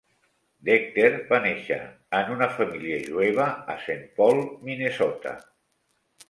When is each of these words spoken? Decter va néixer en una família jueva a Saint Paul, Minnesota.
Decter 0.69 1.09
va 1.33 1.39
néixer 1.43 1.77
en 2.19 2.31
una 2.37 2.47
família 2.55 2.97
jueva 3.03 3.47
a 3.75 3.77
Saint 3.85 4.03
Paul, 4.21 4.43
Minnesota. 4.71 5.37